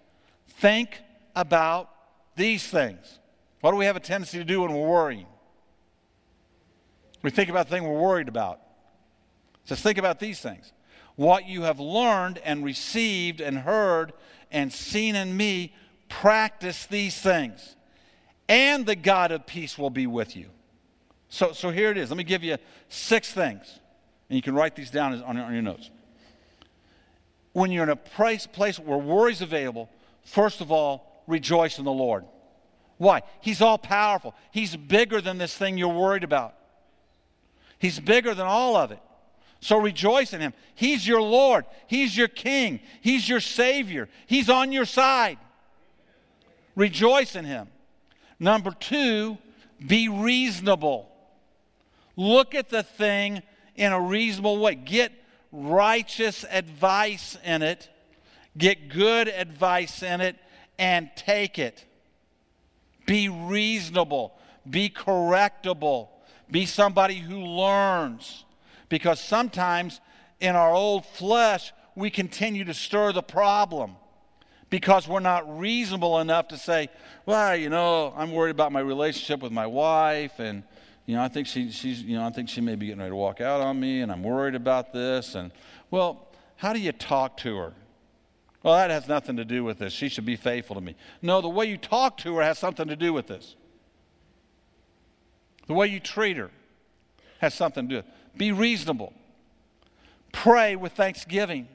[0.57, 1.01] think
[1.35, 1.89] about
[2.35, 3.19] these things.
[3.61, 5.27] What do we have a tendency to do when we're worrying?
[7.21, 8.59] We think about the thing we're worried about.
[9.65, 10.73] So think about these things.
[11.15, 14.13] What you have learned and received and heard
[14.51, 15.73] and seen in me,
[16.09, 17.75] practice these things
[18.51, 20.47] and the God of peace will be with you.
[21.29, 22.09] So, so here it is.
[22.09, 22.57] Let me give you
[22.89, 23.79] six things,
[24.29, 25.89] and you can write these down on, your, on your notes.
[27.53, 29.89] When you're in a place, place where worry is available,
[30.23, 32.25] first of all, rejoice in the Lord.
[32.97, 33.21] Why?
[33.41, 34.35] He's all powerful.
[34.51, 36.55] He's bigger than this thing you're worried about.
[37.79, 38.99] He's bigger than all of it.
[39.59, 40.53] So rejoice in him.
[40.75, 41.65] He's your Lord.
[41.87, 42.79] He's your King.
[43.01, 44.09] He's your Savior.
[44.25, 45.37] He's on your side.
[46.75, 47.67] Rejoice in him.
[48.39, 49.37] Number two,
[49.85, 51.11] be reasonable.
[52.15, 53.43] Look at the thing
[53.75, 54.75] in a reasonable way.
[54.75, 55.11] Get
[55.51, 57.89] righteous advice in it,
[58.57, 60.35] get good advice in it,
[60.77, 61.85] and take it.
[63.05, 64.33] Be reasonable,
[64.69, 66.09] be correctable,
[66.49, 68.45] be somebody who learns.
[68.89, 70.01] Because sometimes
[70.39, 73.95] in our old flesh, we continue to stir the problem.
[74.71, 76.89] because we're not reasonable enough to say,
[77.27, 80.63] well, you know, I'm worried about my relationship with my wife and
[81.05, 83.09] you know, I think she, she's, you know, I think she may be getting ready
[83.09, 85.33] to walk out on me, and I'm worried about this.
[85.33, 85.51] And
[85.89, 87.73] well, how do you talk to her?
[88.63, 89.91] Well, that has nothing to do with this.
[89.91, 90.95] She should be faithful to me.
[91.21, 93.55] No, the way you talk to her has something to do with this.
[95.67, 96.51] The way you treat her
[97.39, 98.37] has something to do with it.
[98.37, 99.13] Be reasonable.
[100.31, 101.67] Pray with thanksgiving.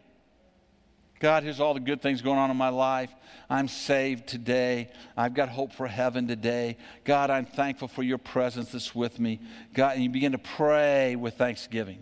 [1.18, 3.10] God, here's all the good things going on in my life.
[3.48, 4.90] I'm saved today.
[5.16, 6.76] I've got hope for heaven today.
[7.04, 9.40] God, I'm thankful for your presence that's with me.
[9.72, 12.00] God, and you begin to pray with thanksgiving.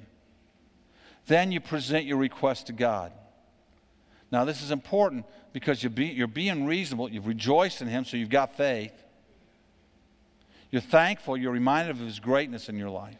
[1.27, 3.13] Then you present your request to God.
[4.35, 7.09] Now, this is important because you're, be, you're being reasonable.
[7.09, 8.91] You've rejoiced in Him, so you've got faith.
[10.73, 11.37] You're thankful.
[11.37, 13.15] You're reminded of His greatness in your life.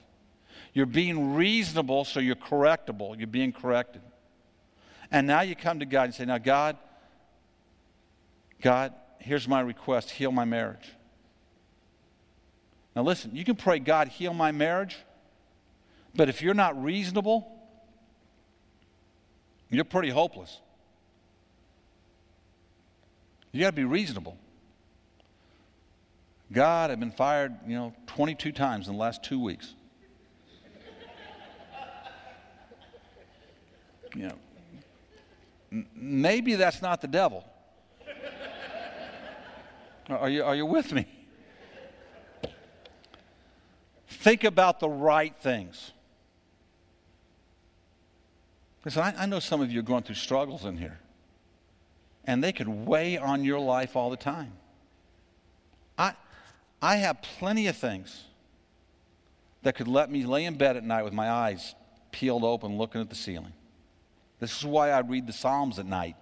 [0.73, 3.17] You're being reasonable, so you're correctable.
[3.17, 4.03] You're being corrected.
[5.13, 6.79] And now you come to God and say, Now, God,
[8.61, 10.91] God, here's my request heal my marriage.
[12.97, 14.97] Now, listen, you can pray, God, heal my marriage,
[16.13, 17.53] but if you're not reasonable,
[19.71, 20.59] you're pretty hopeless.
[23.55, 24.37] You got to be reasonable.
[26.53, 29.75] God, I've been fired, you know, 22 times in the last two weeks.
[34.17, 37.49] you know, maybe that's not the devil.
[40.09, 41.07] Are you, are you with me?
[44.09, 45.93] Think about the right things.
[48.85, 50.99] Listen, I, I know some of you are going through struggles in here,
[52.27, 54.53] and they could weigh on your life all the time.
[55.99, 56.15] I,
[56.81, 58.25] I have plenty of things
[59.63, 61.75] that could let me lay in bed at night with my eyes
[62.13, 63.53] peeled open looking at the ceiling.
[64.41, 66.17] This is why I read the Psalms at night.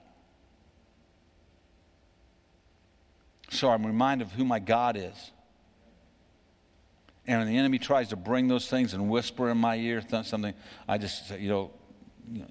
[3.50, 5.32] So I'm reminded of who my God is.
[7.26, 10.54] And when the enemy tries to bring those things and whisper in my ear something,
[10.88, 11.70] I just you know,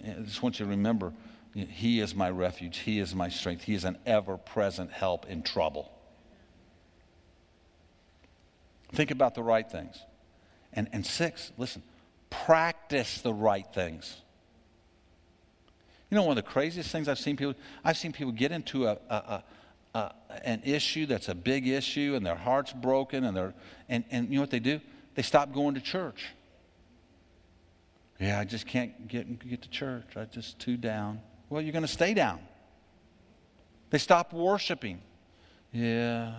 [0.06, 1.14] I just want you to remember
[1.54, 5.44] He is my refuge, He is my strength, He is an ever present help in
[5.44, 5.92] trouble.
[8.94, 10.00] Think about the right things.
[10.74, 11.84] And, and six, listen,
[12.30, 14.18] practice the right things.
[16.10, 18.86] You know, one of the craziest things I've seen people, I've seen people get into
[18.88, 19.44] a, a, a,
[19.96, 23.54] a an issue that's a big issue and their heart's broken and they're,
[23.88, 24.82] and, and you know what they do?
[25.16, 26.28] They stop going to church.
[28.20, 30.06] Yeah, I just can't get, get to church.
[30.16, 31.22] I'm just too down.
[31.52, 32.40] Well, you're going to stay down.
[33.90, 35.02] They stop worshiping.
[35.74, 36.34] Yeah,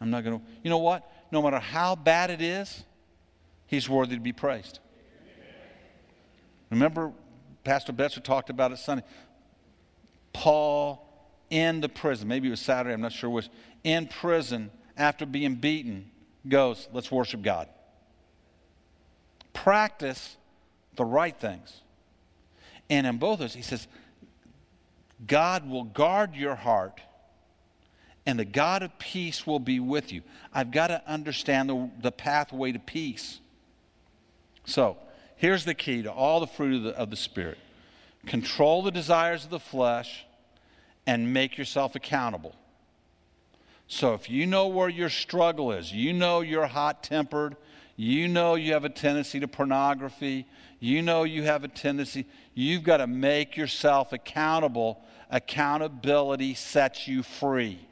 [0.00, 0.44] I'm not going to.
[0.64, 1.08] You know what?
[1.30, 2.82] No matter how bad it is,
[3.68, 4.80] he's worthy to be praised.
[6.70, 7.12] Remember
[7.62, 9.04] Pastor Betzer talked about it Sunday.
[10.32, 11.08] Paul
[11.48, 13.48] in the prison, maybe it was Saturday, I'm not sure which,
[13.84, 16.10] in prison after being beaten,
[16.48, 17.68] goes, let's worship God.
[19.52, 20.36] Practice
[20.96, 21.82] the right things.
[22.90, 23.86] And in both of those, he says,
[25.26, 27.00] God will guard your heart
[28.24, 30.22] and the God of peace will be with you.
[30.52, 33.40] I've got to understand the, the pathway to peace.
[34.64, 34.96] So,
[35.42, 37.58] Here's the key to all the fruit of the, of the Spirit
[38.26, 40.24] control the desires of the flesh
[41.04, 42.54] and make yourself accountable.
[43.88, 47.56] So if you know where your struggle is, you know you're hot tempered,
[47.96, 50.46] you know you have a tendency to pornography,
[50.80, 55.04] you know you have a tendency, you've got to make yourself accountable.
[55.30, 57.88] Accountability sets you free.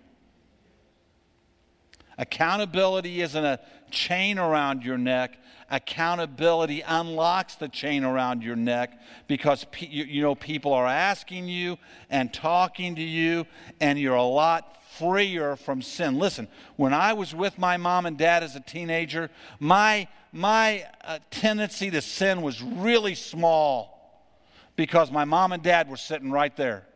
[2.21, 3.59] Accountability isn't a
[3.91, 5.39] chain around your neck.
[5.71, 11.79] Accountability unlocks the chain around your neck because you know people are asking you
[12.11, 13.47] and talking to you,
[13.81, 16.19] and you're a lot freer from sin.
[16.19, 21.21] Listen, when I was with my mom and dad as a teenager, my my uh,
[21.31, 24.29] tendency to sin was really small
[24.77, 26.87] because my mom and dad were sitting right there.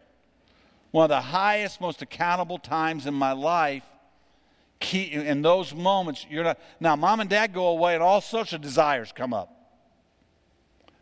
[0.91, 3.85] One of the highest, most accountable times in my life
[4.93, 8.61] in those moments you're not now mom and dad go away and all sorts of
[8.61, 9.55] desires come up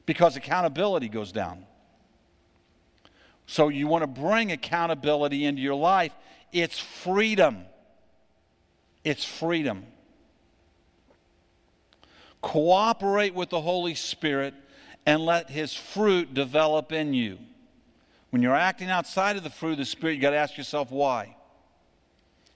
[0.06, 1.64] because accountability goes down.
[3.46, 6.12] So you want to bring accountability into your life.
[6.52, 7.64] It's freedom.
[9.04, 9.84] It's freedom.
[12.40, 14.54] Cooperate with the holy spirit
[15.06, 17.38] and let his fruit develop in you.
[18.30, 20.90] When you're acting outside of the fruit of the spirit you got to ask yourself
[20.90, 21.36] why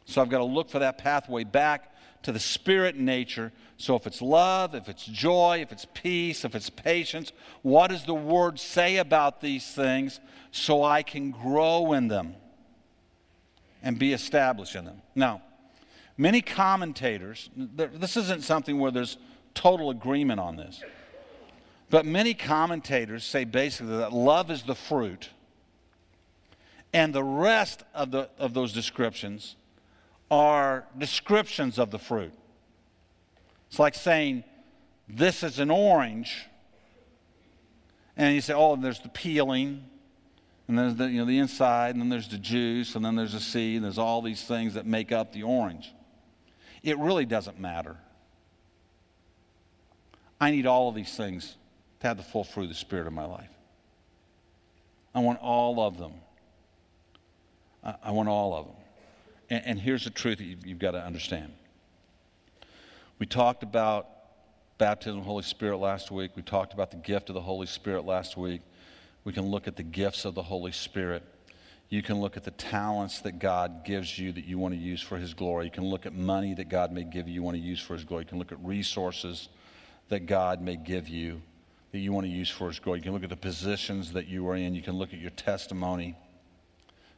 [0.07, 3.52] so I've got to look for that pathway back to the spirit nature.
[3.76, 7.32] So if it's love, if it's joy, if it's peace, if it's patience,
[7.62, 12.36] what does the word say about these things so I can grow in them?
[13.86, 15.00] and be established in them.
[15.14, 15.42] Now,
[16.16, 19.16] many commentators, this isn't something where there's
[19.54, 20.82] total agreement on this,
[21.88, 25.30] but many commentators say basically that love is the fruit,
[26.92, 29.54] and the rest of, the, of those descriptions
[30.31, 32.33] are descriptions of the fruit.
[33.68, 34.45] It's like saying,
[35.09, 36.47] This is an orange.
[38.16, 39.85] And you say, Oh, there's the peeling,
[40.68, 43.33] and there's the, you know, the inside, and then there's the juice, and then there's
[43.33, 45.93] the seed, and there's all these things that make up the orange.
[46.83, 47.97] It really doesn't matter.
[50.41, 51.57] I need all of these things
[52.01, 53.51] to have the full fruit of the Spirit in my life.
[55.14, 56.12] I want all of them.
[57.83, 58.74] I, want all of them.
[59.51, 61.53] And, and here's the truth that you've, you've got to understand.
[63.18, 64.09] We talked about
[64.78, 66.32] baptism of the Holy Spirit last week.
[66.36, 68.61] We talked about the gift of the Holy Spirit last week.
[69.24, 71.22] We can look at the gifts of the Holy Spirit.
[71.88, 75.01] You can look at the talents that God gives you that you want to use
[75.01, 75.66] for His glory.
[75.66, 77.94] You can look at money that God may give you you want to use for
[77.94, 78.24] His glory.
[78.24, 79.49] You can look at resources
[80.09, 81.40] that God may give you
[81.92, 82.99] that you want to use for His glory.
[82.99, 84.74] You can look at the positions that you are in.
[84.74, 86.16] You can look at your testimony.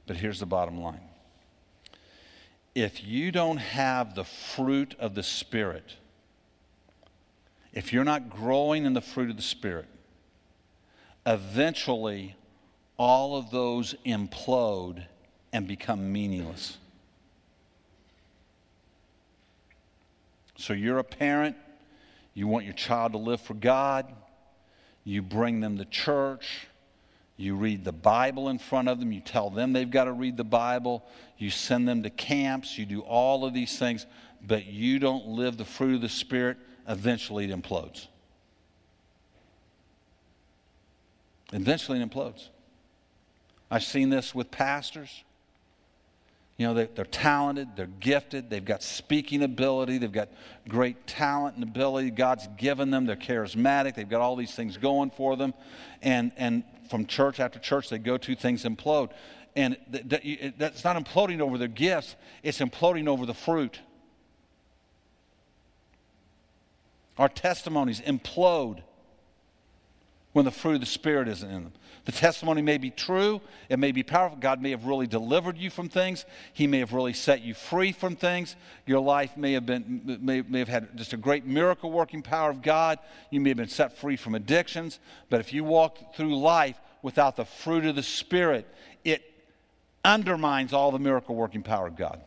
[0.07, 1.01] But here's the bottom line
[2.83, 5.97] if you don't have the fruit of the Spirit,
[7.72, 9.87] if you're not growing in the fruit of the Spirit,
[11.26, 12.37] eventually
[12.97, 15.05] all of those implode
[15.53, 16.79] and become meaningless.
[20.57, 21.57] So you're a parent,
[22.35, 24.07] you want your child to live for God,
[25.05, 26.66] you bring them to church,
[27.39, 29.12] you read the Bible in front of them.
[29.12, 31.05] You tell them they've got to read the Bible.
[31.39, 32.76] You send them to camps.
[32.76, 34.07] You do all of these things,
[34.45, 36.57] but you don't live the fruit of the Spirit.
[36.89, 38.09] Eventually, it implodes.
[41.53, 42.49] Eventually, it implodes.
[43.70, 45.22] I've seen this with pastors.
[46.57, 50.28] You know, they, are talented, they're gifted, they've got speaking ability, they've got
[50.68, 52.11] great talent and ability.
[52.11, 55.55] God's given them, they're charismatic, they've got all these things going for them.
[56.03, 59.11] And, and from church after church they go to, things implode.
[59.57, 59.76] And
[60.57, 63.80] that's not imploding over their gifts, it's imploding over the fruit.
[67.16, 68.82] Our testimonies implode
[70.39, 71.72] when the fruit of the Spirit isn't in them.
[72.05, 74.39] The testimony may be true, it may be powerful.
[74.39, 77.91] God may have really delivered you from things, He may have really set you free
[77.91, 78.55] from things.
[78.86, 82.51] Your life may have, been, may, may have had just a great miracle working power
[82.51, 83.01] of God.
[83.32, 85.01] You may have been set free from addictions.
[85.28, 88.72] But if you walk through life without the fruit of the Spirit,
[89.05, 89.22] it
[90.05, 92.20] undermines all the miracle working power of God.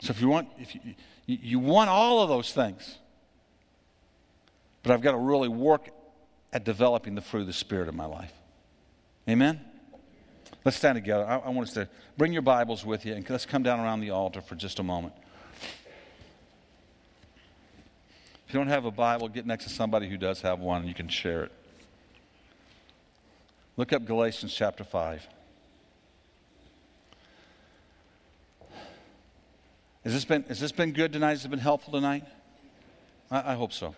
[0.00, 0.82] So if you want, if you,
[1.24, 2.98] you want all of those things,
[4.84, 5.88] but I've got to really work
[6.52, 8.32] at developing the fruit of the Spirit in my life.
[9.28, 9.60] Amen?
[10.64, 11.26] Let's stand together.
[11.26, 14.00] I, I want us to bring your Bibles with you and let's come down around
[14.00, 15.14] the altar for just a moment.
[18.46, 20.88] If you don't have a Bible, get next to somebody who does have one and
[20.88, 21.52] you can share it.
[23.78, 25.26] Look up Galatians chapter 5.
[30.04, 31.30] Has this been, has this been good tonight?
[31.30, 32.24] Has it been helpful tonight?
[33.30, 33.94] I, I hope so.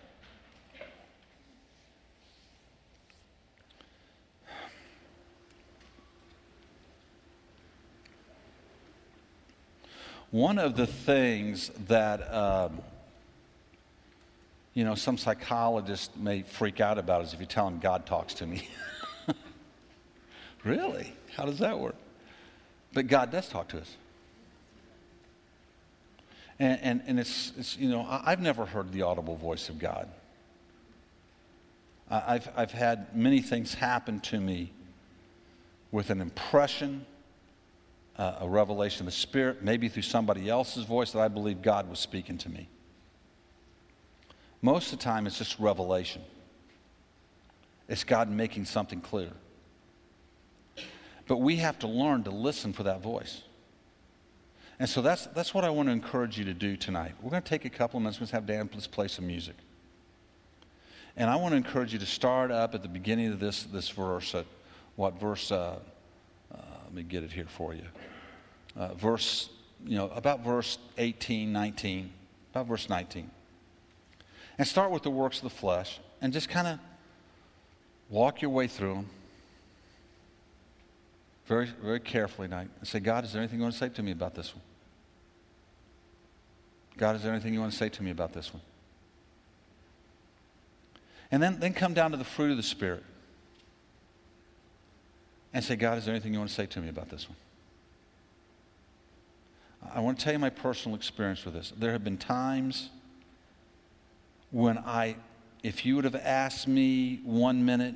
[10.37, 12.83] One of the things that, um,
[14.75, 18.35] you know, some psychologists may freak out about is if you tell them God talks
[18.35, 18.69] to me.
[20.63, 21.11] really?
[21.35, 21.95] How does that work?
[22.93, 23.97] But God does talk to us.
[26.59, 30.07] And, and, and it's, it's, you know, I've never heard the audible voice of God.
[32.11, 34.71] I've, I've had many things happen to me
[35.91, 37.07] with an impression
[38.17, 41.89] uh, a revelation of the Spirit, maybe through somebody else's voice that I believe God
[41.89, 42.67] was speaking to me.
[44.61, 46.23] Most of the time, it's just revelation.
[47.87, 49.31] It's God making something clear.
[51.27, 53.43] But we have to learn to listen for that voice.
[54.79, 57.13] And so that's, that's what I want to encourage you to do tonight.
[57.21, 58.19] We're going to take a couple of minutes.
[58.19, 59.55] Let's have Dan let's play some music.
[61.15, 63.89] And I want to encourage you to start up at the beginning of this, this
[63.89, 64.45] verse, at
[64.95, 65.79] what verse uh,
[66.87, 67.83] let me get it here for you.
[68.77, 69.49] Uh, verse,
[69.85, 72.09] you know, about verse 18, 19,
[72.51, 73.29] about verse 19.
[74.57, 76.79] And start with the works of the flesh and just kind of
[78.09, 79.09] walk your way through them
[81.45, 84.01] very, very carefully tonight and say, God, is there anything you want to say to
[84.01, 84.63] me about this one?
[86.95, 88.63] God, is there anything you want to say to me about this one?
[91.31, 93.03] And then, then come down to the fruit of the Spirit.
[95.53, 97.37] And say, God, is there anything you want to say to me about this one?
[99.93, 101.73] I want to tell you my personal experience with this.
[101.77, 102.89] There have been times
[104.51, 105.15] when I,
[105.63, 107.95] if you would have asked me one minute,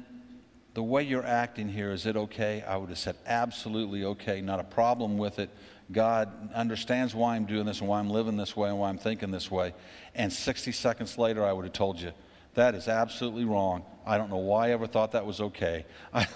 [0.74, 2.64] the way you're acting here, is it okay?
[2.66, 5.49] I would have said, absolutely okay, not a problem with it.
[5.91, 8.97] God understands why I'm doing this and why I'm living this way and why I'm
[8.97, 9.74] thinking this way.
[10.16, 12.14] And 60 seconds later, I would have told you,
[12.54, 13.84] that is absolutely wrong.
[14.06, 15.86] I don't know why I ever thought that was okay.
[16.14, 16.28] I,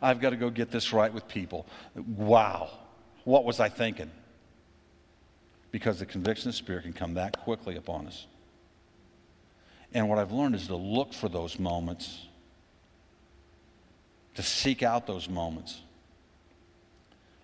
[0.00, 1.66] I've got to go get this right with people.
[1.94, 2.70] Wow.
[3.24, 4.10] What was I thinking?
[5.70, 8.26] Because the conviction of the Spirit can come that quickly upon us.
[9.92, 12.26] And what I've learned is to look for those moments,
[14.34, 15.80] to seek out those moments,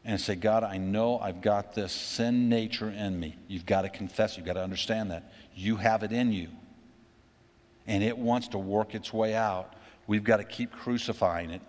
[0.05, 3.37] and say, God, I know I've got this sin nature in me.
[3.49, 5.33] You've got to confess, you've got to understand that.
[5.55, 6.49] You have it in you,
[7.87, 9.73] and it wants to work its way out.
[10.07, 11.63] We've got to keep crucifying it,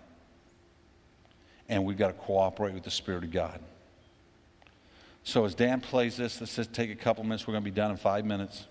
[1.68, 3.60] and we've got to cooperate with the Spirit of God.
[5.24, 7.46] So as Dan plays this, let's just take a couple minutes.
[7.46, 8.66] We're going to be done in five minutes.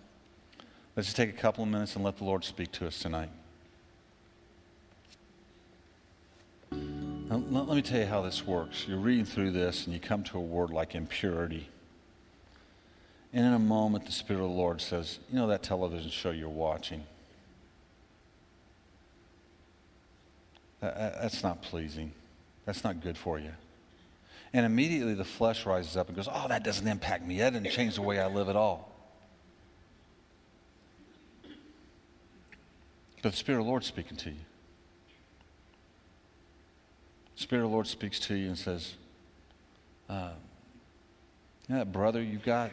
[0.95, 3.29] Let's just take a couple of minutes and let the Lord speak to us tonight.
[6.71, 8.85] Now, let me tell you how this works.
[8.87, 11.69] You're reading through this and you come to a word like impurity.
[13.33, 16.31] And in a moment, the Spirit of the Lord says, You know that television show
[16.31, 17.03] you're watching?
[20.79, 22.13] That's not pleasing.
[22.66, 23.51] That's not good for you.
[24.53, 27.39] And immediately the flesh rises up and goes, Oh, that doesn't impact me.
[27.39, 28.91] That didn't change the way I live at all.
[33.22, 34.38] But the Spirit of the Lord speaking to you.
[37.36, 38.93] The Spirit of the Lord speaks to you and says,
[40.09, 40.32] uh,
[41.68, 42.72] you know that brother you've got,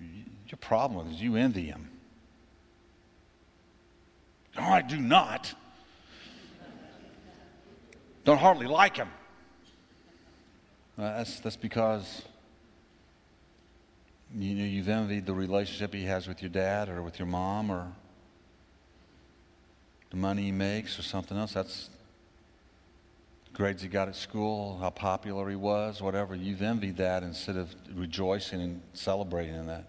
[0.00, 1.90] your problem is you envy him.
[4.56, 5.54] I do not.
[8.28, 9.08] Don't hardly like him.
[10.98, 12.24] Uh, that's, that's because
[14.36, 17.70] you know, you've envied the relationship he has with your dad or with your mom
[17.70, 17.90] or
[20.10, 21.54] the money he makes or something else.
[21.54, 21.88] That's
[23.54, 26.34] grades he got at school, how popular he was, whatever.
[26.34, 29.88] You've envied that instead of rejoicing and celebrating in that.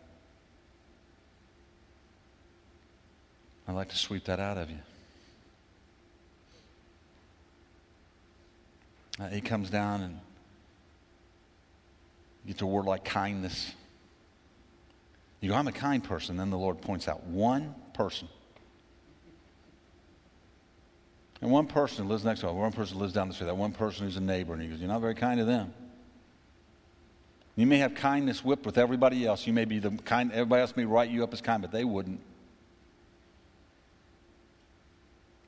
[3.67, 4.79] I'd like to sweep that out of you.
[9.19, 10.19] Uh, he comes down and
[12.47, 13.73] gets a word like kindness.
[15.41, 16.37] You go, I'm a kind person.
[16.37, 18.27] Then the Lord points out one person
[21.41, 24.05] and one person lives next door, one person lives down the street, that one person
[24.05, 25.73] who's a neighbor, and he goes, You're not very kind to them.
[27.55, 29.45] You may have kindness whipped with everybody else.
[29.45, 31.83] You may be the kind, everybody else may write you up as kind, but they
[31.83, 32.19] wouldn't.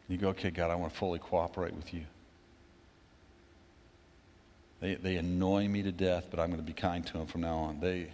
[0.09, 2.03] You go, okay, God, I want to fully cooperate with you.
[4.81, 7.41] They, they annoy me to death, but I'm going to be kind to them from
[7.41, 7.79] now on.
[7.79, 8.11] They,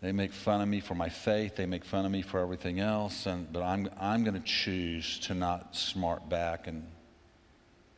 [0.00, 1.56] they make fun of me for my faith.
[1.56, 3.26] They make fun of me for everything else.
[3.26, 6.86] And, but I'm, I'm going to choose to not smart back and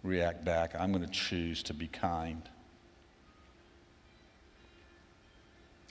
[0.02, 0.74] react back.
[0.74, 2.42] I'm going to choose to be kind.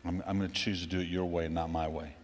[0.04, 2.16] I'm, I'm going to choose to do it your way and not my way.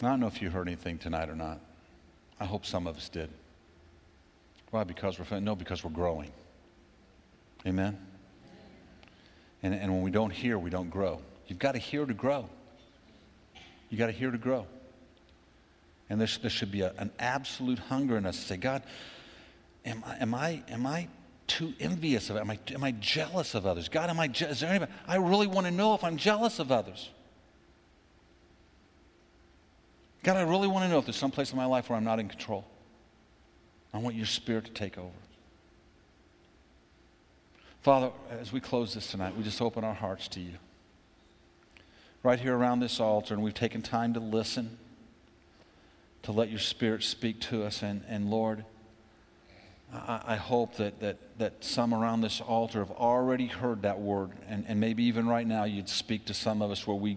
[0.00, 1.60] I don't know if you heard anything tonight or not.
[2.40, 3.28] I hope some of us did.
[4.70, 4.84] Why?
[4.84, 6.30] Because we're no, because we're growing.
[7.66, 7.98] Amen.
[9.62, 11.20] And, and when we don't hear, we don't grow.
[11.46, 12.48] You've got to hear to grow.
[13.90, 14.66] You've got to hear to grow.
[16.10, 18.82] And there, there should be a, an absolute hunger in us to say, God,
[19.84, 21.08] am I, am I, am I
[21.46, 22.40] too envious of it?
[22.40, 23.88] Am I, am I jealous of others?
[23.88, 24.92] God, am I, je- is there anybody?
[25.06, 27.10] I really want to know if I'm jealous of others.
[30.22, 32.04] God, I really want to know if there's some place in my life where I'm
[32.04, 32.64] not in control.
[33.98, 35.08] I want your spirit to take over.
[37.80, 40.52] Father, as we close this tonight, we just open our hearts to you.
[42.22, 44.78] Right here around this altar, and we've taken time to listen,
[46.22, 47.82] to let your Spirit speak to us.
[47.82, 48.64] And, and Lord,
[49.92, 54.30] I, I hope that, that, that some around this altar have already heard that word,
[54.48, 57.16] and, and maybe even right now you'd speak to some of us where we,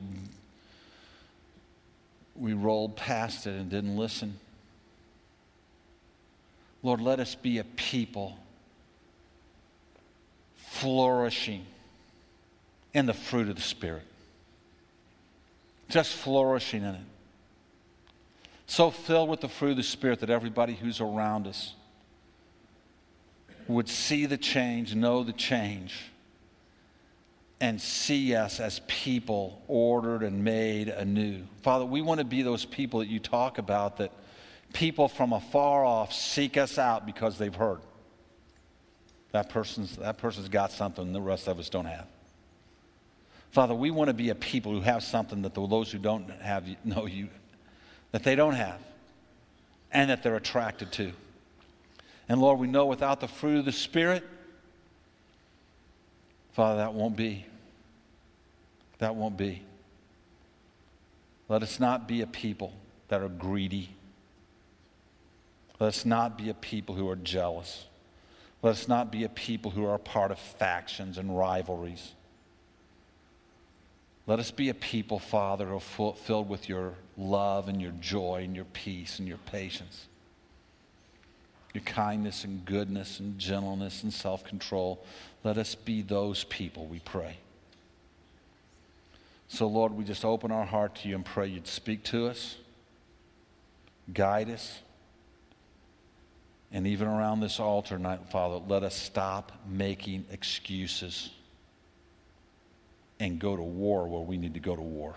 [2.36, 4.40] we rolled past it and didn't listen.
[6.84, 8.38] Lord, let us be a people
[10.56, 11.66] flourishing
[12.94, 14.04] in the fruit of the Spirit.
[15.90, 17.02] Just flourishing in it.
[18.66, 21.74] So filled with the fruit of the Spirit that everybody who's around us
[23.68, 26.12] would see the change, know the change,
[27.60, 31.44] and see us as people ordered and made anew.
[31.62, 34.12] Father, we want to be those people that you talk about that
[34.74, 37.82] People from afar off seek us out because they've heard.
[39.32, 42.08] That person's, that person's got something the rest of us don't have.
[43.52, 46.66] Father, we want to be a people who have something that those who don't have
[46.86, 47.30] know you,
[48.12, 48.80] that they don't have,
[49.92, 51.12] and that they're attracted to.
[52.30, 54.24] And Lord, we know without the fruit of the Spirit,
[56.54, 57.46] Father, that won't be.
[59.00, 59.64] That won't be.
[61.50, 62.74] Let us not be a people
[63.10, 63.90] that are greedy.
[65.82, 67.86] Let us not be a people who are jealous.
[68.62, 72.12] Let us not be a people who are part of factions and rivalries.
[74.28, 78.44] Let us be a people, Father, who are filled with your love and your joy
[78.44, 80.06] and your peace and your patience,
[81.74, 85.04] your kindness and goodness and gentleness and self control.
[85.44, 87.38] Let us be those people, we pray.
[89.48, 92.58] So, Lord, we just open our heart to you and pray you'd speak to us,
[94.14, 94.82] guide us,
[96.72, 101.32] and even around this altar night, Father, let us stop making excuses
[103.20, 105.16] and go to war where we need to go to war.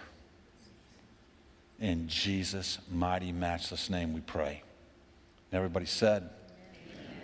[1.81, 4.63] In Jesus' mighty, matchless name we pray.
[5.51, 6.29] And everybody said,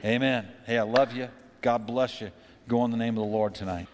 [0.05, 0.15] Amen.
[0.23, 0.49] Amen.
[0.65, 1.29] Hey, I love you.
[1.61, 2.31] God bless you.
[2.69, 3.89] Go in the name of the Lord tonight.